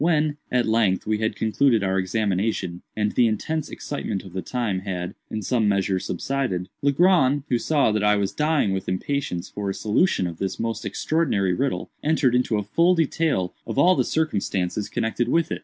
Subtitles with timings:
[0.01, 4.79] When, at length, we had concluded our examination, and the intense excitement of the time
[4.79, 9.69] had, in some measure, subsided, Legrand, who saw that I was dying with impatience for
[9.69, 14.03] a solution of this most extraordinary riddle, entered into a full detail of all the
[14.03, 15.59] circumstances connected with it.